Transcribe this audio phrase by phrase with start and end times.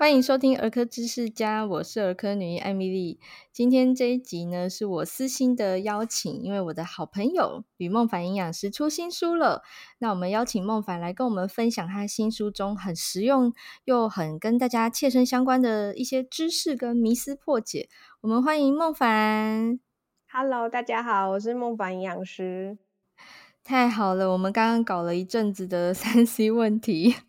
[0.00, 3.18] 欢迎收听儿科知识家，我是儿科女医艾米丽。
[3.52, 9.64] 今天这一集呢，是我私心的邀请，因为我的好朋友吕孟凡营养师出新书了。
[9.98, 13.52] 那我们邀请孟凡来跟我们分享他新书中很实用
[13.86, 17.88] 又很跟大家切身相关的一些知识跟迷思破解。
[18.20, 19.80] 我们欢迎孟凡。
[20.30, 22.78] Hello，大家好，我是孟凡营养师。
[23.64, 27.16] 太好了，我们刚刚搞了一阵子的 三 C 问题。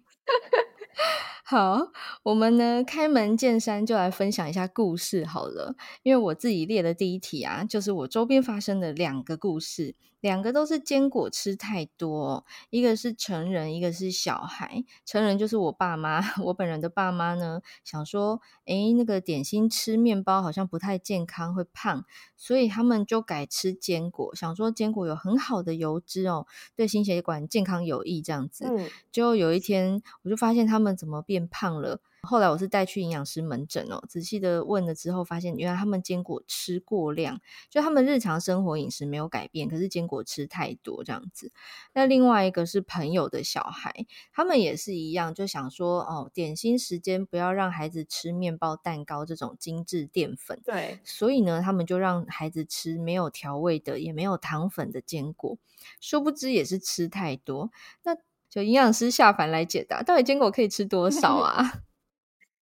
[1.49, 1.87] 好，
[2.21, 9.95] 我们呢开门见山就来分享一下故事好了，因为我自己列的第一题啊，就是我周边发生的两个故事。
[10.21, 14.83] 两个都是坚果吃太多，一个是成人，一个是小孩。
[15.05, 22.03] 成人就是我爸妈， 我本人的爸妈呢，想说，诶，那个点心吃面包好像不太健康，会胖，
[22.35, 26.45] 所以他们就改吃坚果，想说坚果有很好的油脂哦，
[26.75, 28.65] 对心血管健康有益这样子。
[28.67, 32.01] 嗯，就有一天，我就发现他们怎么变胖了。
[32.21, 37.39] 后来我是带去营养师门诊哦，仔细的问了之后，发现原来他们坚果吃过量，
[37.69, 41.51] 就他们日常生活饮食没有改变，可是坚果吃太多这样子。
[41.93, 50.59] 那另外一个是朋友的小孩，他们也是一样，就想说哦，点心时间不要让孩子吃面包、蛋糕这种精致淀粉。
[50.63, 55.57] 对，所以呢，他们就让孩子吃没有调味的，也没有糖粉的坚果，
[55.99, 57.71] 殊不知也是吃太多。
[58.03, 58.15] 那
[58.49, 61.81] 就营养师下凡来解答，到底坚果可以吃多少啊？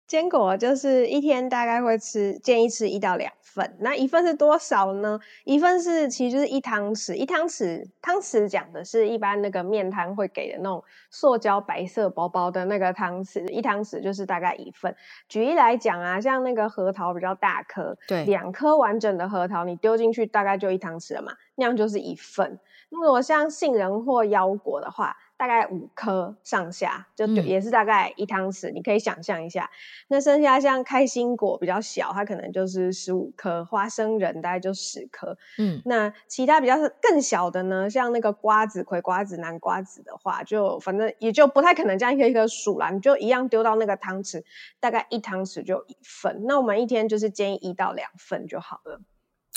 [0.07, 3.75] 坚果就是一天大概会吃，建议吃一到两份。
[3.79, 5.19] 那一份是多少呢？
[5.45, 14.95] 一份是其实就是一汤匙，一汤匙汤匙讲的是一般那个面摊会给的那种塑胶白色薄薄的那个汤匙，一汤匙就是大概一份。
[15.27, 22.59] 举例来讲啊，像那个核桃比较大颗，对，两颗完整的核桃你丢进去大概就一汤匙了嘛，那样就是一份。
[22.89, 29.69] 那如果像杏仁或腰果的话，大概五颗上下，就也是大概一汤匙，嗯，你可以想象一下。
[30.07, 35.37] 那剩下像开心果比较小，它可能就是十五颗，花生仁大概就十颗。
[35.57, 44.43] 嗯，那其他比较更小的呢，像那个瓜子、葵瓜子、南瓜子的话，就反正也就不太可能这样一颗一颗数啦，你就一样丢到那个汤匙，
[44.79, 46.43] 大概一汤匙就一份。
[46.47, 49.01] 那我们一天就是建议一到两份就好了。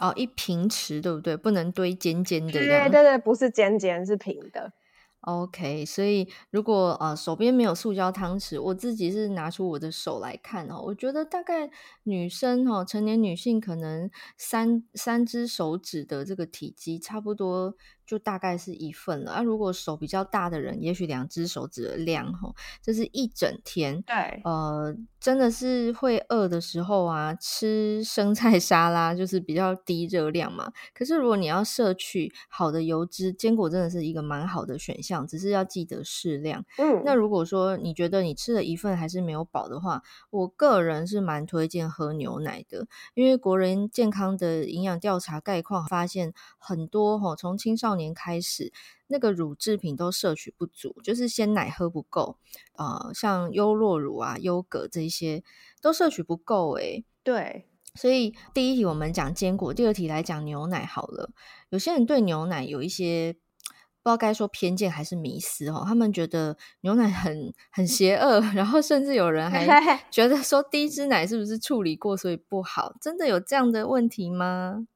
[0.00, 1.36] 哦，一平匙对不对？
[1.36, 2.52] 不能堆尖尖的。
[2.52, 4.72] 对对对，不是尖尖，是平的。
[5.22, 11.70] OK，所以如果呃手边没有塑胶汤匙，我自己是拿出我的手来看哦，我觉得大概
[12.04, 17.74] 女生、哦，成年女性可能三三只手指的这个体积差不多。
[18.08, 19.42] 就大概是一份了啊。
[19.42, 24.00] 如果手比较大的人，也许两只手指的量齁，这是一整天。
[24.00, 30.72] 对，呃，真的是会饿的时候啊，吃生菜沙拉就是比较低热量嘛。
[30.94, 36.64] 可是如果你要摄取好的油脂，坚果真的是一个蛮好的选项，只是要记得适量。
[36.78, 48.72] 嗯，那如果说你觉得你吃了一份还是没有饱的话，我个人是蛮推荐喝牛奶的，因为国人健康的营养调查概况发现很多齁，从青少年年开始，
[49.08, 52.38] 那个乳制品都摄取不足，就是鲜奶喝不够，
[52.78, 55.44] 呃，像优酪乳啊、优格这些
[55.82, 61.30] 都摄取不够，诶，对，所以第一题我们讲坚果，第二题来讲牛奶好了。
[61.68, 63.34] 有些人对牛奶有一些
[64.00, 69.66] 不知道该说偏见还是迷思哦，他们觉得牛奶很很邪恶， 然后甚至有人还
[70.10, 72.94] 觉得说低脂奶是不是处理过所以不好？
[73.00, 74.86] 真的有这样的问题吗？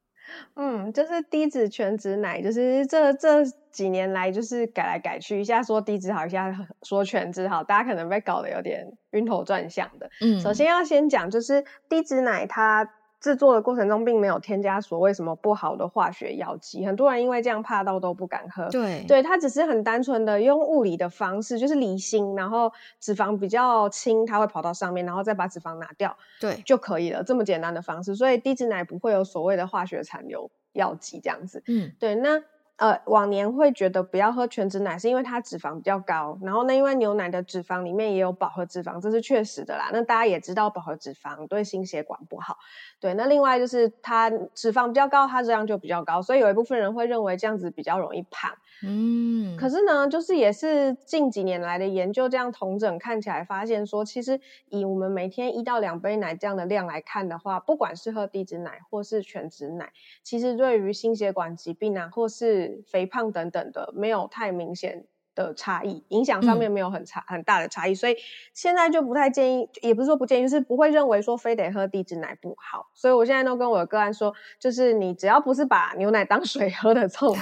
[0.55, 10.11] 嗯，就是低脂全脂奶，就是这这几年来就是改来改去，一下说低脂好，一下说全脂好，大家可能被搞得有点晕头转向的。
[10.21, 12.89] 嗯，首先要先讲，就是低脂奶它。
[13.23, 18.69] 制作的过程中并没有添加所谓什么不好的化学药剂，很多人因为这样怕到都不敢喝。
[18.69, 27.23] 对，对，它只是很单纯的用物理的方式，就是离心，然后脂肪比较轻，它会跑到上面，然后再把脂肪拿掉，对，就可以了。
[27.23, 31.63] 这么简单的方式，所以低脂奶不会有所谓的化学残留药剂这样子。
[31.69, 32.43] 嗯，对，那。
[32.83, 36.37] 呃，往年会觉得不要喝全脂奶，是因为它脂肪比较高。
[36.43, 39.91] 然后呢，因为牛奶的脂肪里面也有饱和脂肪，这是确实的啦。
[39.93, 42.59] 那大家也知道饱和脂肪对心血管不好。
[42.99, 48.51] 对，那另外就是它脂肪比较高，它热量就比较高，所以有一部分人会认为这样子比较容易胖。
[48.85, 54.41] 嗯，可是呢，就是也是近几年来的研究这样同整看起来，发现说，其实
[54.71, 59.93] 以我们每天一到两杯奶这样的量来看的话，不管是喝低脂奶或是全脂奶，
[60.25, 68.17] 其实对于心血管疾病啊，或是肥胖等等的没有太明显的差异，影响上面没有很差、嗯、很大的差异，所以
[68.53, 72.87] 现在就不太建议，也不是说不建议，就是不会认为说非得喝低脂奶不好。
[72.95, 77.37] 所以我现在都跟我的个案说，就是你只要不是把牛奶当 水喝的这种，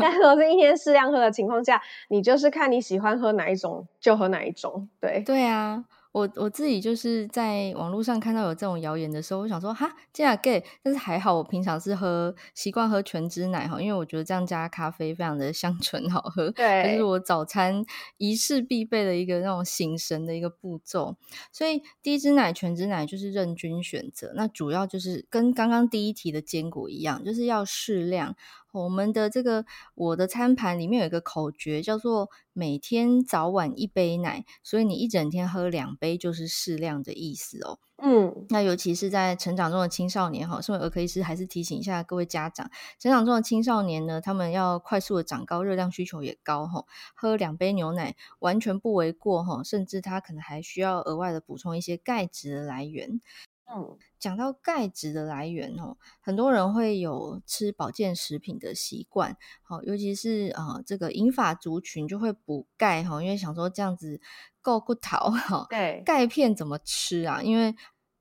[0.00, 4.88] 但如果是一天适量喝的情况下，你就是看你喜欢喝哪一种就喝哪一种。
[5.00, 5.84] 对对啊。
[6.12, 17.84] 我我自己就是在网络上看到有这种谣言的时候，我想说哈，这样 gay，但是还好，我平常是喝习惯喝全脂奶哈，因为我觉得这样加咖啡非常的香醇好喝， 对，就是我早餐
[18.18, 21.16] 仪式必备的一个那种醒神的一个步骤。
[21.50, 28.36] 所以低脂奶、全脂奶就是任君选择，那主要就是跟刚刚第一题的坚果一样，就是要适量。
[28.72, 29.64] 我们的这个
[29.94, 37.78] 我的餐盘里面有一个口诀，叫做每天早晚一杯奶，所以你一整天喝两杯就是适量的意思哦。
[38.04, 46.84] 嗯，那尤其是在成长中的青少年哈，身为儿科医师还是提醒一下各位家长，成长中的青少年呢，他们要快速的长高，热量需求也高哈，
[47.14, 53.20] 喝两杯牛奶完全不为过哈，甚至他可能还需要额外的补充一些钙质的来源。
[53.66, 64.20] 嗯，讲到钙质的来源哦，很多人会有吃保健食品的习惯，好，尤其是呃这个银发族群就会补钙哈，因为想说这样子
[64.60, 65.66] 够骨头哈。
[65.70, 67.40] 对，钙片怎么吃啊？
[67.42, 67.74] 因为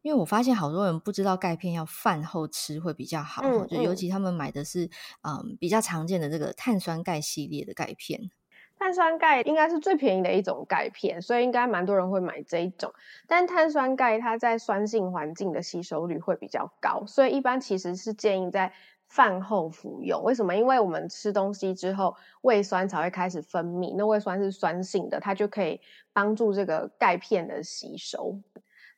[0.04, 4.90] 因为我发现好多人不知道钙片要饭后吃会比较好，就尤其他们买的是
[5.22, 8.32] 嗯比较常见的这个碳酸钙系列的钙片。
[8.82, 12.92] 碳酸钙应该是最便宜的一种钙片，所以应该蛮多人会买这一种。
[13.28, 18.74] 但碳酸钙它在酸性环境的吸收率会比较高，所以一般其实是建议在
[19.08, 20.24] 饭后服用。
[20.24, 20.56] 为什么？
[20.56, 25.80] 因为我们吃东西之后，胃酸才会开始分泌，那胃酸是酸性的，它就可以
[26.12, 28.40] 帮助这个钙片的吸收。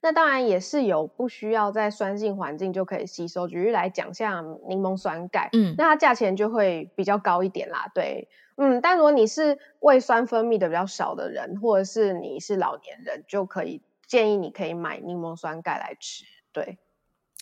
[0.02, 3.50] 那当然也是有不需要在酸性环境就可以吸收。
[3.50, 8.30] 举例来讲，像柠檬酸钙，嗯，那它价钱就会比较高一点啦，对。
[8.58, 16.24] 嗯，但如果你是胃酸分泌的比较少的人，或者是你是老年人，就可以建议你可以买柠檬酸钙来吃。
[16.52, 16.78] 对，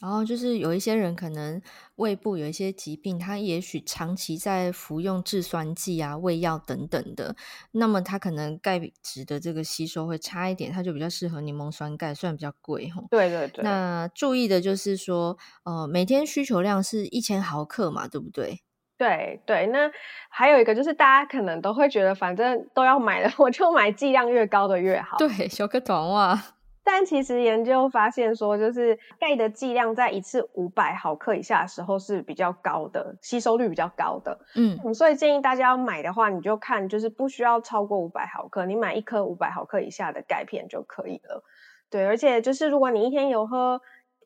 [0.02, 1.62] 然后就是有一些人可能
[1.96, 7.36] 胃部有一些疾病，他也许长期在服用制酸剂啊、胃药等等的，
[7.72, 13.04] 那么他可能钙质的这个吸收会差一点，他就比较适合柠檬酸钙，虽然比较贵哈。
[13.12, 13.64] 对对对。
[13.64, 18.62] 那注意的就是说，呃，每天需求量是一千毫克嘛，对不对？
[19.02, 19.92] 对对，那
[20.30, 25.18] 还有一个就是大家可能都会觉得，反正都要买了，我就买剂量越高的越好。
[25.18, 26.40] 对，小个短袜。
[26.86, 34.38] 但其实研究发现说，就是钙的剂量在一次五百毫克以下的时候是比较高的，吸收率比较高的。
[34.56, 41.44] 嗯，嗯，所以建议大家要买的话，你就看就是不需要超过五百毫克，你买一颗五百毫克以下的钙片就可以了。
[41.90, 43.82] 对，而且就是如果你一天有喝。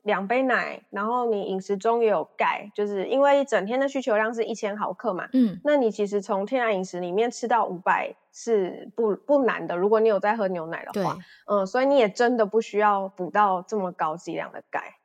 [0.06, 9.75] 两杯奶，然后你饮食中也有钙，就是因为整天的需求量是一千毫克嘛，嗯，那你其实从天然饮食里面吃到五百是不不难的。
[9.75, 11.18] 如果你有在喝牛奶的话，
[11.48, 14.98] 嗯，所以你也真的不需要补到这么高剂量的钙。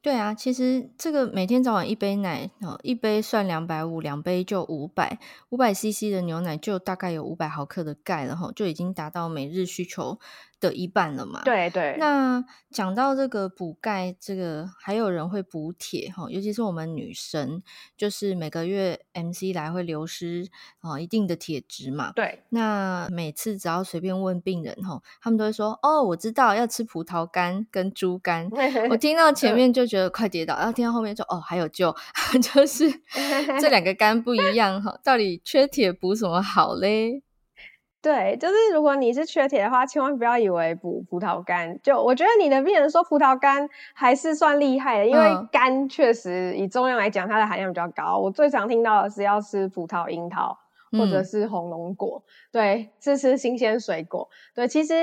[0.00, 10.20] 对啊，其实这个每天早晚一杯奶，哦，一杯算两百五，两杯就五百，五百 CC 的牛奶就大概有五百毫克的钙了，哈，就已经达到每日需求
[10.60, 11.42] 的一半了嘛？
[11.44, 11.96] 对对。
[11.98, 17.62] 那讲到这个补钙，这个还有人会补铁哈，尤其是我们女生，
[17.96, 20.48] 就是每个月 MC 来会流失
[20.80, 22.12] 啊一定的铁质嘛。
[22.14, 22.42] 对。
[22.50, 28.48] 那每次只要随便问病人哈，他们都会说：“哦，我知道要吃葡萄干跟猪肝。
[28.90, 31.94] ”我听到前面就觉得快跌倒，然后听到后面说：“哦，还有救，
[32.42, 32.90] 就是
[33.60, 37.22] 这两个肝不一样哈，到底缺铁补什么好嘞？”
[38.08, 41.78] 对，就是如果你是缺铁的话，千万不要以为补葡萄干。
[41.82, 48.16] 就我觉得你的病人说葡萄干还是算厉害的，因为肝确实以重量来讲，它的含量比较高。
[48.16, 50.56] 我最常听到的是要吃葡萄、樱桃
[50.92, 54.26] 或者是红龙果，嗯、对，是吃新鲜水果。
[54.54, 54.94] 对，其实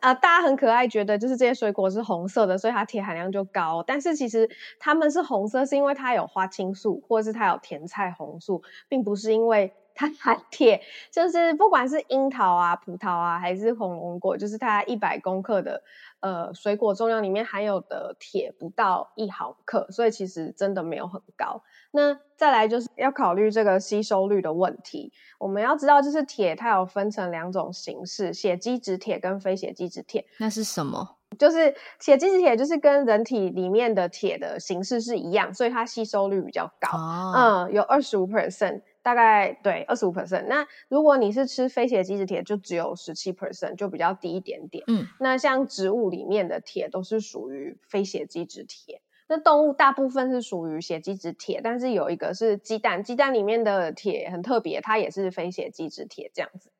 [0.00, 3.84] 呃大家很可爱，觉得就是这些水果是红色的，所以它铁含量就高。
[3.86, 4.50] 但是其实
[4.80, 9.72] 它们是红色，是因为它有花青素，或者是它有甜菜红素，并不是因为。
[9.98, 15.82] 它含铁，就是不管是樱桃啊、葡萄啊，还是红龙果，就是它一百公克的
[16.20, 21.64] 呃水果重量里面含有的铁不到一毫克，所以其实真的没有很高。
[21.90, 25.12] 那再来就是要考虑这个吸收率的问题。
[25.38, 30.24] 我们要知道，就是铁它有分成两种形式：血基质铁跟非血基质铁。
[30.38, 31.16] 那是什么？
[31.36, 36.96] 就是血基质铁，就是跟人体里面的铁的形式是一样，所以它吸收率比较高。
[36.96, 38.80] 哦、嗯，有二十五 percent。
[39.08, 44.84] 大概对二十五 percent，那如果你是吃非血基质铁，就只有十七 percent，就比较低一点点。
[44.86, 56.70] 嗯，那像植物里面的铁都是属于非血基质铁，那动物大部分是属于血基质铁，但是有一个是鸡蛋，鸡蛋里面的铁很特别，它也是非血基质铁这样子。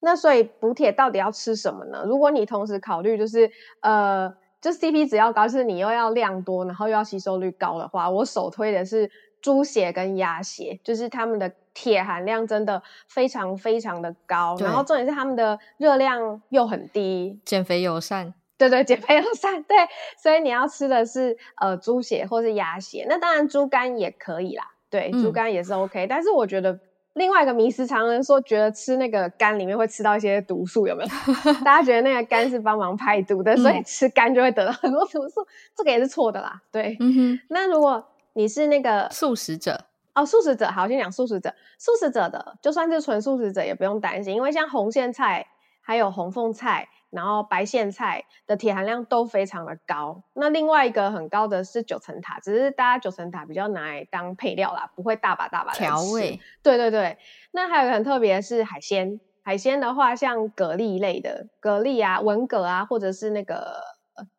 [0.00, 2.04] 那所以补铁到底要吃什么呢？
[2.06, 11.52] 如果你同时考虑就是呃，就 CP 值要高，就是你又要量多，然后又要吸收率高的话，我首推的是猪血跟鸭血，就是他们的。
[11.74, 18.34] 铁含量真的非常非常的高，然后重点是他们的热量又很低，减肥友善。
[18.56, 19.62] 对对，减肥友善。
[19.62, 19.76] 对，
[20.20, 24.64] 所以你要吃的是呃猪血或是鸭血，那当然猪肝也可以啦。
[24.90, 26.76] 对，猪肝也是 OK，、嗯、但是我觉得
[27.12, 31.08] 另外一个迷思，常人说觉得吃那个肝里面会吃到一些毒素，有没有？
[31.64, 36.60] 大家觉得那个肝是帮忙排毒的，所以吃肝就会得到很多毒素，嗯、这个也是错的啦。
[36.72, 37.38] 对，嗯。
[37.48, 38.04] 那如果
[38.38, 41.52] 你是那个素食者哦，素食者，好，先讲素食者。
[41.76, 45.48] 素食者的，就算是纯素食者也不用担心，因为像红苋菜
[45.80, 46.88] 还有红凤菜。
[47.10, 56.38] 然后白苋菜的铁含量都非常的高，那另外一个很高的是九层塔，只是大家九层塔比较拿来当配料啦，不会大把大把的调味。
[56.62, 57.16] 对对对，
[57.50, 63.80] 那还有一个很特别的是海鲜，海鲜的话像蛤蜊类的，蛤蜊啊、文蛤啊，或者是那个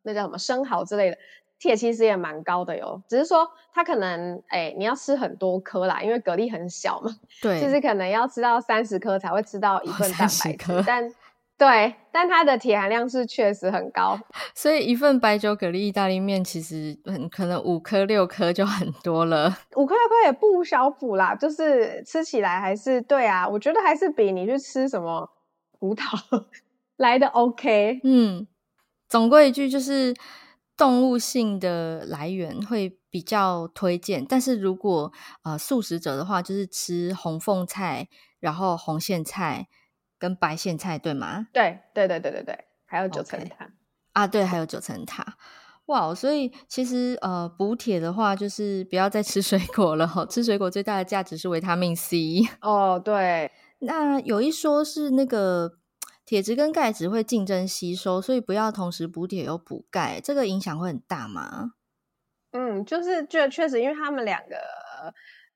[0.03, 1.17] 那叫什么生蚝之类的，
[1.59, 3.01] 铁其实也蛮高的哟。
[3.07, 7.11] 只是说它可能哎，你要吃很多颗啦，因为蛤蜊很小嘛，
[7.41, 11.13] 对，就是可能要吃到三十颗才会吃到一份蛋白质，哦、但。
[11.59, 14.17] 对，但它的铁含量是确实很高，
[14.55, 25.29] 所以一份白酒蛤蜊意大利面其实很可能五颗六颗就很多了，五颗六颗也不小补啦，就是吃起来还是对啊，我觉得还是比你去吃什么
[25.77, 26.45] 葡萄
[26.95, 27.99] 来的 OK。
[28.05, 28.47] 嗯，
[29.09, 30.15] 总归一句就是
[30.79, 38.07] 动物性的来源会比较推荐，但是如果呃素食者的话，就是吃红凤菜，
[38.39, 39.67] 然后红苋菜。
[40.21, 41.47] 跟白苋菜对吗？
[41.53, 43.69] 对对对对对对，还有九层塔、okay.
[44.11, 45.37] 啊，对，还有九层塔，
[45.85, 46.13] 哇！
[46.13, 52.99] 所以其实呃，补铁的话就是不要再吃水果了哈，吃水果最大的价值是维他命 C 哦。
[52.99, 55.78] 对，那有一说是那个
[56.29, 61.71] 铁质跟钙质会竞争吸收，所以不要同时补铁又补钙，这个影响会很大吗？
[62.51, 64.55] 嗯，就是觉得确实，因为他们两个。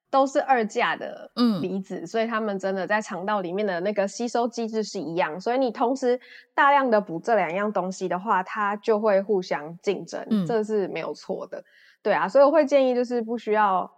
[0.10, 5.42] 都是二价的离子，嗯，所以他们真的在肠道里面的那个吸收机制是一样。
[5.42, 6.20] 所以你同时
[6.54, 11.64] 大量的补这两样东西的话，它就会互相竞争，嗯，这是没有错的。
[12.04, 13.92] 对啊，所以我会建议就是不需要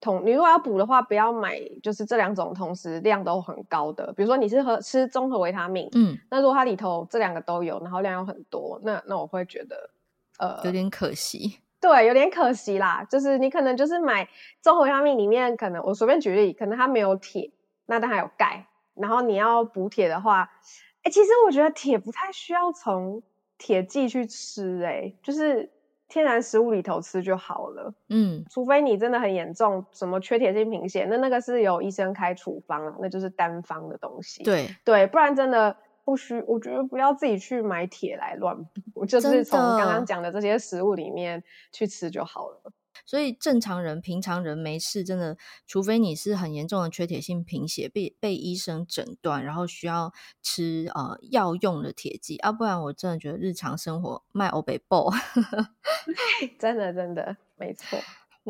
[0.00, 4.12] 同你如果要补的话，不要买就是这两种同时量都很高的。
[4.14, 9.90] 比如说你是喝吃综合维他命，嗯，那如果它里头这两个都有，然后量又很多，那那我会觉得
[10.38, 11.58] 呃有点可惜。
[11.80, 13.02] 对，有点可惜啦。
[13.08, 14.28] 就是你可能就是买
[14.60, 17.50] 综合维他命里面，可能我随便举例，可能它没有铁，
[17.86, 18.66] 那但它有钙。
[18.94, 20.50] 然后你要补铁的话，
[21.02, 23.22] 哎，其实我觉得铁不太需要从
[23.56, 25.70] 铁剂去吃，哎，就是
[26.10, 27.94] 天然食物里头吃就好了。
[28.10, 34.42] 嗯，除非你真的很严重，什么缺铁性贫血，那那个是由医生开处方，那就是单方的东西。
[34.42, 35.74] 对对，不然真的。
[36.02, 38.56] 不需，我觉得不要自己去买铁来乱
[38.94, 41.40] 补，就是从刚刚讲的这些食物里面
[41.70, 42.72] 去吃就好了。
[43.10, 45.36] 所以正常人、平常人没事，真的，
[45.66, 55.10] 除非你是很严重的缺铁性贫血，被被医生诊断，然后需要吃呃药用的铁剂，啊，不然我真的觉得日常生活卖欧北 爆，
[56.56, 57.98] 真的真的没错。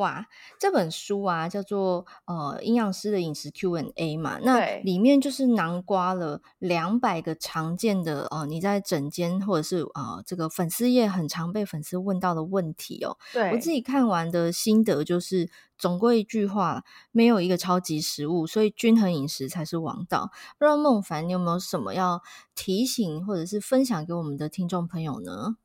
[0.00, 0.26] 哇，
[0.58, 13.18] 这本书啊叫做呃营养师的饮食 Q&A 嘛，那里面就是囊括了两百个常见的呃你在整间或者是呃这个粉丝页很常被粉丝问到的问题哦。
[13.32, 20.30] 对，我自己看完的心得就是，总归一句话，没有一个超级食物，所以均衡饮食才是王道。
[20.58, 22.22] 不知道孟凡你有没有什么要
[22.54, 25.56] 提醒或者是分享给我们的听众朋友呢？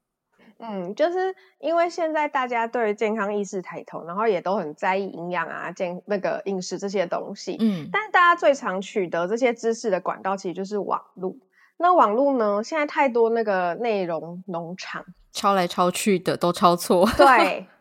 [0.60, 7.58] 嗯，就是因为现在大家对健康意识抬头，然后也都很在意营养啊、健那个饮食这些东西。
[7.60, 11.36] 嗯，但是大家最常取得这些知识的管道，其实就是网络。
[11.78, 17.06] 那网络呢，现在太多那个内容农场，抄来抄去的都抄错。
[17.18, 17.68] 对。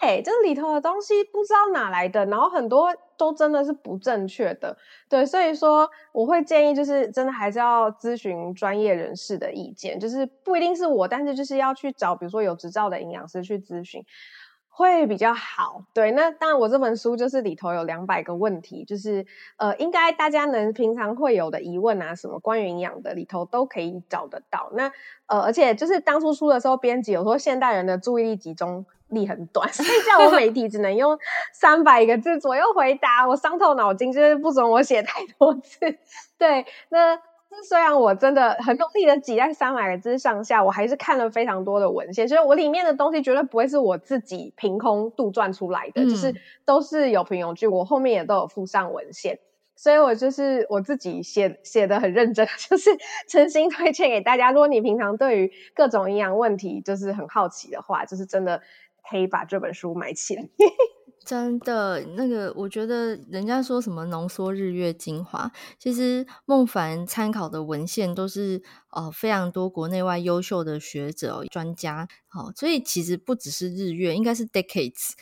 [0.00, 2.88] 哎，这里头的东西不知道哪来的，然后很多
[3.20, 4.74] 都真的是不正确的，
[5.06, 14.02] 对，所以说我会建议，就是真的还是要咨询专业人士的意见，就是不一定是我，但是就是要去找，比如说有执照的营养师去咨询。
[14.72, 16.12] 会比较好，对。
[16.12, 19.26] 那当然，我这本书就是里头有两百个问题，就是
[19.58, 24.70] 呃，应该大家能平常会有的疑问啊，什么关于营养的里头都可以找得到。
[24.72, 24.90] 那
[25.26, 31.18] 呃，而且就是当初出的时候，编辑有说现代人的注意力集中力很短， 所以叫我每题只能用
[31.52, 35.78] 三百个字左右回答，我伤透脑筋，就是不准我写太多字。
[36.38, 37.20] 对，那。
[37.68, 46.32] 虽然我真的很努力的挤在三百个字上下，我还是看了非常多的文献，所以我里面的东西绝对不会是我自己凭空杜撰出来的，嗯，就是
[46.64, 47.66] 都是有凭有据。
[47.66, 49.40] 我后面也都有附上文献，
[49.74, 52.88] 所以我就是我自己写写的很认真， 就是
[53.28, 54.52] 诚心推荐给大家。
[54.52, 58.62] 如果你平常对于各种营养问题就是很好奇的话，就是真的
[59.10, 60.48] 可以把这本书买起来。
[61.24, 75.12] 真的，那个我觉得人家说什么浓缩日月精华，其实孟凡参考的文献都是呃非常多国内外优秀的学者专家，好，所以其实不只是日月，应该是 decades，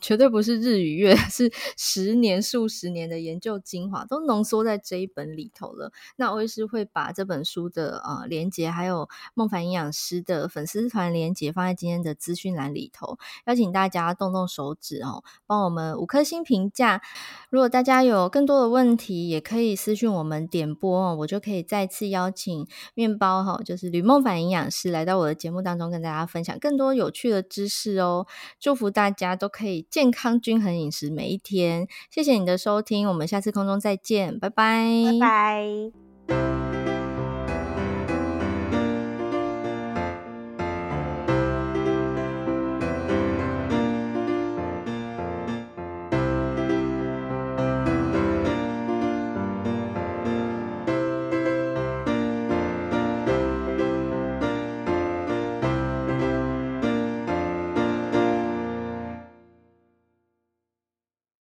[0.00, 5.92] 绝对不是日与月，是十年、数十年的研究精华都浓缩在这一本里头了。
[6.16, 15.24] 那我也是会把这本书的呃连接，还有孟凡营养师的粉丝团连接放在今天的资讯栏里头，邀请大家动动手指哦。
[15.46, 17.02] 帮我们五颗星评价。
[17.50, 28.26] 如果大家有更多的问题，也可以私讯我们点播哦，我就可以再次邀请面包哈，就是吕梦凡营养师来到我的节目当中，跟大家分享更多有趣的知识哦。
[28.58, 31.86] 祝福大家都可以健康均衡饮食每一天。
[32.10, 36.05] 谢谢你的收听，我们下次空中再见，拜拜，拜拜。